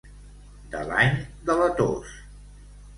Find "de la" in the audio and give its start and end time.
1.51-1.71